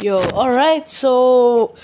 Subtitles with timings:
[0.00, 1.74] Yo, alright, so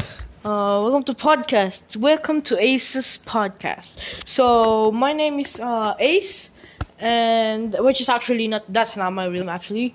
[0.45, 1.97] uh, welcome to podcast.
[1.97, 3.99] Welcome to Ace's podcast.
[4.25, 6.53] So my name is uh, Ace,
[7.01, 9.95] and which is actually not that's not my real name actually.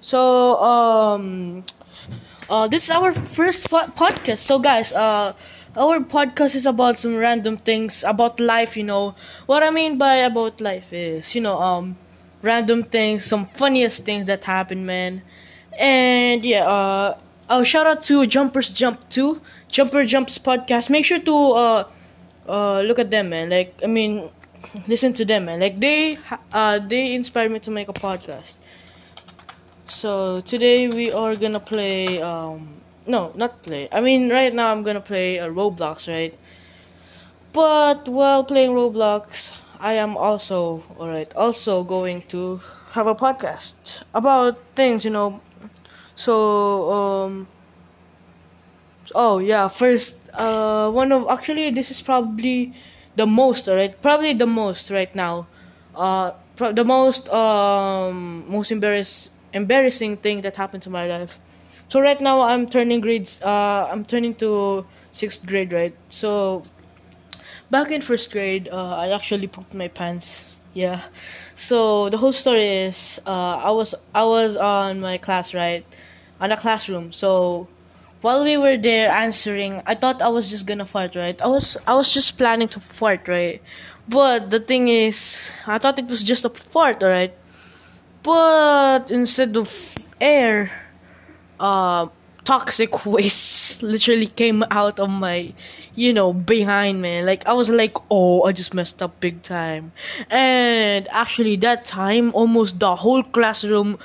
[0.00, 1.64] So um,
[2.50, 4.38] uh, this is our first po- podcast.
[4.38, 5.32] So guys, uh,
[5.76, 8.76] our podcast is about some random things about life.
[8.76, 9.14] You know
[9.46, 11.96] what I mean by about life is you know um,
[12.42, 15.22] random things, some funniest things that happen, man.
[15.78, 17.18] And yeah, uh,
[17.50, 20.90] oh shout out to Jumpers Jump too, Jumper Jumps podcast.
[20.90, 21.88] Make sure to uh,
[22.48, 23.50] uh, look at them, man.
[23.50, 24.30] Like I mean,
[24.86, 25.60] listen to them, man.
[25.60, 26.18] Like they
[26.52, 28.56] uh, they inspired me to make a podcast.
[29.86, 33.88] So today we are gonna play um no not play.
[33.90, 36.36] I mean right now I'm gonna play uh, Roblox, right?
[37.52, 41.32] But while playing Roblox, I am also alright.
[41.34, 42.60] Also going to
[42.92, 45.40] have a podcast about things, you know.
[46.18, 47.48] So um.
[49.14, 52.74] Oh yeah, first uh one of actually this is probably
[53.16, 55.46] the most alright, probably the most right now.
[55.94, 61.38] Uh, pro- the most um most embarrass embarrassing thing that happened to my life.
[61.88, 63.40] So right now I'm turning grades.
[63.42, 65.94] Uh, I'm turning to sixth grade, right?
[66.10, 66.62] So
[67.70, 70.60] back in first grade, uh, I actually pooped my pants.
[70.74, 71.02] Yeah.
[71.54, 75.84] So the whole story is, uh, I was I was on my class, right,
[76.40, 77.12] on the classroom.
[77.12, 77.68] So
[78.20, 81.40] while we were there answering, I thought I was just gonna fart, right?
[81.40, 83.62] I was I was just planning to fart, right?
[84.08, 87.34] But the thing is, I thought it was just a fart, alright?
[88.22, 89.68] But instead of
[90.20, 90.70] air,
[91.60, 92.08] uh,
[92.44, 95.52] toxic wastes literally came out of my,
[95.94, 97.22] you know, behind me.
[97.22, 99.92] Like I was like, oh, I just messed up big time.
[100.30, 103.98] And actually, that time, almost the whole classroom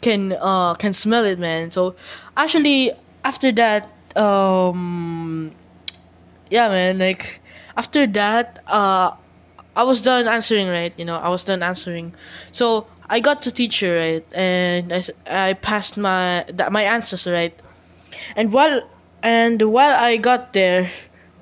[0.00, 1.70] can uh can smell it, man.
[1.70, 1.94] So
[2.36, 2.92] actually,
[3.24, 5.52] after that, um,
[6.50, 6.98] yeah, man.
[6.98, 7.40] Like
[7.76, 9.12] after that, uh,
[9.74, 10.92] I was done answering, right?
[10.96, 12.14] You know, I was done answering.
[12.52, 14.24] So I got to teacher, right?
[14.34, 17.54] And I, I passed my that my answers, right?
[18.34, 18.88] And while
[19.22, 20.90] and while I got there,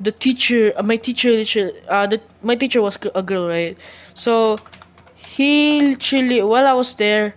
[0.00, 3.78] the teacher, uh, my teacher, literally, uh, the my teacher was a girl, right?
[4.14, 4.56] So
[5.14, 7.34] he literally, while I was there,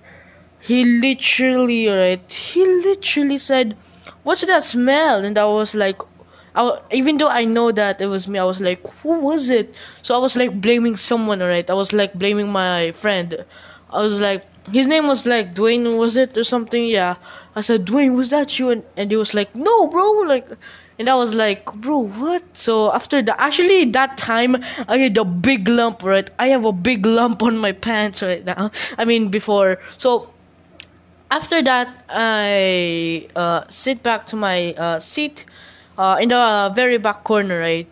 [0.59, 2.31] he literally, right?
[2.31, 3.77] He literally said,
[4.23, 6.01] "What's that smell?" And I was like,
[6.55, 9.75] I, even though I know that it was me, I was like, "Who was it?"
[10.01, 11.69] So I was like blaming someone, right?
[11.69, 13.45] I was like blaming my friend.
[13.89, 16.85] I was like, his name was like Dwayne, was it or something?
[16.85, 17.15] Yeah.
[17.55, 18.69] I said, Dwayne, was that you?
[18.69, 20.11] And, and he was like, no, bro.
[20.27, 20.47] Like,
[20.99, 22.43] and I was like, bro, what?
[22.57, 24.57] So after that, actually, that time
[24.87, 26.29] I had a big lump, right?
[26.37, 28.71] I have a big lump on my pants right now.
[28.97, 29.79] I mean, before.
[29.97, 30.29] So
[31.29, 35.45] after that, I uh, sit back to my uh, seat
[35.97, 37.87] uh, in the very back corner, right?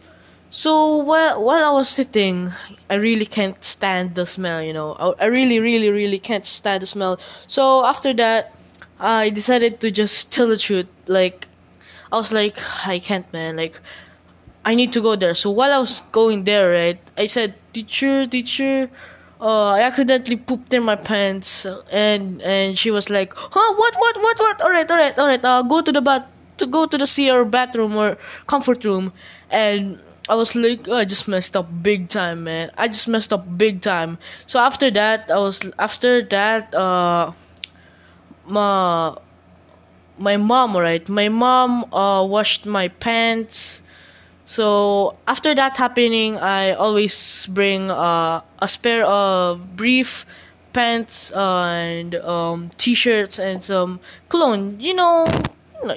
[0.51, 2.51] So while while I was sitting,
[2.90, 4.63] I really can't stand the smell.
[4.63, 7.19] You know, I, I really, really, really can't stand the smell.
[7.47, 8.53] So after that,
[9.00, 10.88] I decided to just tell the truth.
[11.07, 11.47] Like,
[12.12, 12.56] I was like,
[12.88, 13.57] I can't, man.
[13.57, 13.81] Like,
[14.63, 15.34] I need to go there.
[15.35, 18.90] So while I was going there, right, I said, teacher, teacher,
[19.45, 24.17] uh, I accidentally pooped in my pants, and and she was like, huh, what, what,
[24.17, 24.61] what, what?
[24.61, 25.45] All right, all right, all right.
[25.45, 26.25] Uh, go to the bath,
[26.57, 28.17] to go to the CR bathroom or
[28.47, 29.13] comfort room,
[29.51, 32.72] and I was like, oh, I just messed up big time, man.
[32.75, 34.17] I just messed up big time.
[34.47, 37.31] So after that, I was after that, uh,
[38.47, 39.16] my
[40.17, 41.07] my mom, right?
[41.07, 43.84] My mom uh washed my pants.
[44.45, 50.25] So after that happening, I always bring uh, a spare of brief
[50.72, 54.78] pants and um, t-shirts and some cologne.
[54.79, 55.25] You know,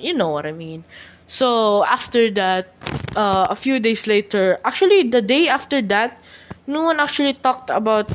[0.01, 0.85] you know, what I mean.
[1.27, 2.73] So after that,
[3.15, 6.19] uh, a few days later, actually the day after that,
[6.67, 8.09] no one actually talked about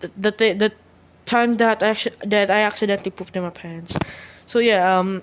[0.00, 0.72] the the, the
[1.24, 1.96] time that I
[2.26, 3.96] that I accidentally pooped in my pants.
[4.44, 5.22] So yeah, um,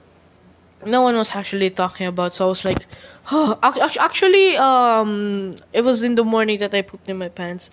[0.86, 2.36] no one was actually talking about.
[2.36, 2.86] So I was like,
[3.32, 7.30] oh, ac- ac- actually, um, it was in the morning that I pooped in my
[7.30, 7.72] pants.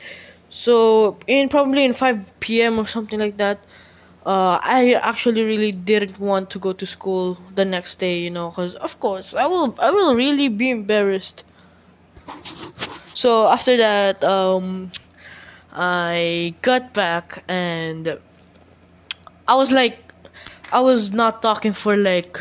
[0.49, 2.79] So in probably in five p.m.
[2.79, 3.59] or something like that.
[4.27, 8.51] Uh, I actually really didn't want to go to school the next day, you know,
[8.51, 11.45] because of course I will, I will really be embarrassed.
[13.15, 14.91] So after that, um,
[15.73, 18.19] I got back and
[19.47, 20.13] I was like,
[20.73, 22.41] I was not talking for like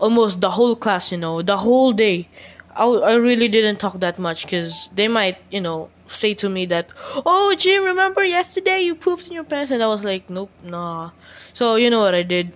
[0.00, 2.28] almost the whole class, you know, the whole day.
[2.74, 6.66] I, I really didn't talk that much because they might, you know, say to me
[6.66, 6.90] that,
[7.26, 9.70] oh, Jim, remember yesterday you pooped in your pants?
[9.70, 11.10] And I was like, nope, nah.
[11.52, 12.54] So, you know what I did?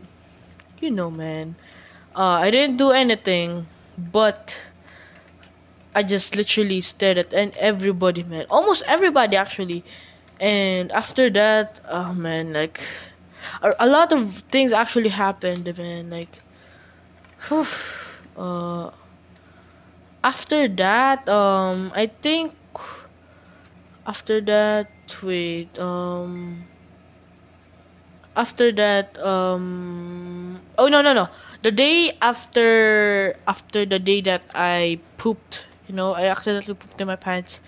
[0.81, 1.57] You know, man.
[2.17, 3.67] uh, I didn't do anything,
[3.99, 4.61] but
[5.95, 9.85] I just literally stared at and everybody, man, almost everybody actually.
[10.41, 12.81] And after that, oh man, like
[13.63, 16.11] a, a lot of things actually happened, man.
[16.11, 16.41] Like,
[18.37, 18.91] uh,
[20.23, 22.55] after that, um, I think
[24.07, 24.89] after that,
[25.23, 26.65] wait, um
[28.37, 31.29] after that um oh no no no.
[31.63, 37.07] The day after after the day that i pooped you know i accidentally pooped in
[37.07, 37.61] my pants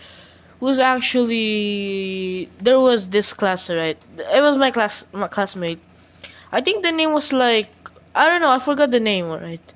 [0.60, 3.98] was actually there was this class right?
[4.18, 5.80] It was my class my classmate.
[6.52, 7.68] I think the name was like
[8.16, 9.72] i don't know i forgot the name right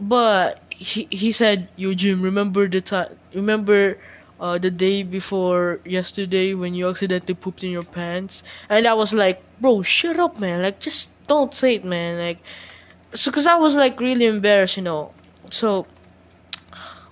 [0.00, 3.98] but he he said yo jim remember the time remember
[4.40, 8.42] uh, the day before yesterday when you accidentally pooped in your pants?
[8.68, 10.62] And i was like bro shut up man.
[10.62, 12.18] Like just don't say it man.
[12.18, 12.38] Like
[13.12, 15.12] so because i was like really embarrassed you know.
[15.50, 15.86] So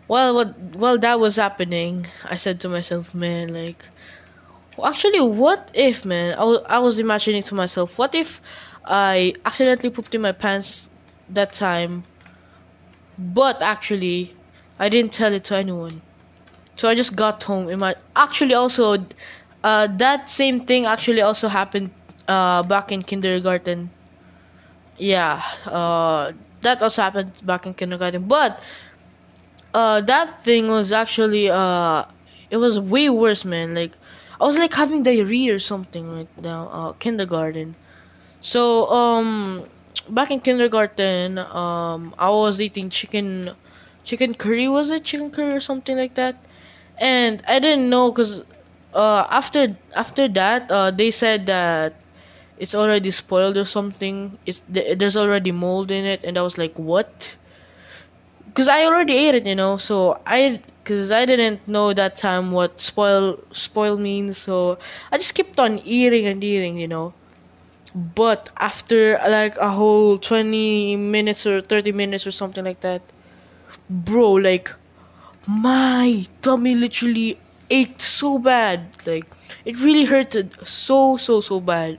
[0.06, 3.86] while what while that was happening i said to myself man like
[4.84, 6.34] actually what if man?
[6.36, 8.40] I, I was imagining to myself what if
[8.84, 10.88] i accidentally pooped in my pants
[11.28, 12.04] that time
[13.18, 14.34] but actually
[14.78, 16.02] i didn't tell it to anyone
[16.76, 17.68] so I just got home.
[17.68, 19.06] In my actually also,
[19.62, 21.90] uh, that same thing actually also happened
[22.28, 23.90] uh, back in kindergarten.
[24.98, 26.32] Yeah, uh,
[26.62, 28.26] that also happened back in kindergarten.
[28.26, 28.60] But
[29.74, 32.04] uh, that thing was actually uh,
[32.50, 33.74] it was way worse, man.
[33.74, 33.92] Like
[34.40, 36.68] I was like having diarrhea or something right now.
[36.68, 37.76] Uh, kindergarten.
[38.42, 39.66] So um,
[40.10, 43.52] back in kindergarten, um, I was eating chicken,
[44.04, 44.68] chicken curry.
[44.68, 46.36] Was it chicken curry or something like that?
[46.98, 48.44] and I didn't know because
[48.94, 51.94] uh, after after that uh, they said that
[52.58, 54.38] it's already spoiled or something.
[54.46, 57.36] It's there's already mold in it, and I was like, what?
[58.46, 59.76] Because I already ate it, you know.
[59.76, 64.36] So I because I didn't know that time what spoil spoil means.
[64.38, 64.78] So
[65.10, 67.14] I just kept on eating and eating, you know.
[67.94, 73.02] But after like a whole twenty minutes or thirty minutes or something like that,
[73.90, 74.72] bro, like
[75.46, 77.38] my tummy literally
[77.70, 78.86] ached so bad.
[79.06, 79.26] Like
[79.64, 81.98] it really hurted so so so bad.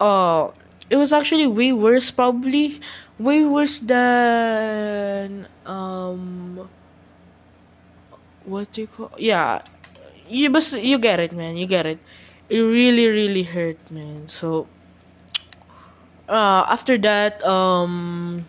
[0.00, 0.50] Uh
[0.90, 2.80] it was actually way worse probably.
[3.18, 6.68] Way worse than um
[8.44, 9.62] what do you call yeah.
[10.28, 11.56] You but you get it man.
[11.56, 11.98] You get it.
[12.48, 14.28] It really really hurt man.
[14.28, 14.66] So
[16.28, 18.44] uh after that um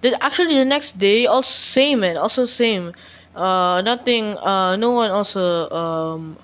[0.00, 2.16] the, actually the next day also same man.
[2.16, 2.92] Also same.
[3.34, 6.38] Uh nothing uh no one also um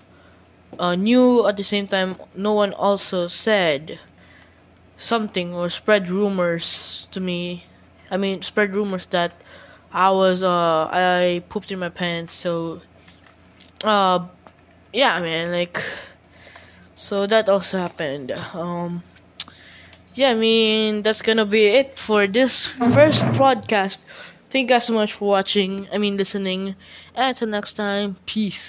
[0.78, 2.16] uh, knew at the same time.
[2.34, 4.00] No one also said
[4.96, 7.64] something or spread rumors to me.
[8.10, 9.34] I mean spread rumors that
[9.92, 12.32] i was uh i pooped in my pants.
[12.32, 12.82] So
[13.84, 14.26] uh
[14.92, 15.78] yeah man like
[16.94, 18.32] so that also happened.
[18.54, 19.02] Um
[20.16, 22.66] yeah, I mean, that's gonna be it for this
[22.96, 23.98] first podcast.
[24.50, 26.74] Thank you guys so much for watching, I mean, listening.
[27.14, 28.66] And until next time, peace.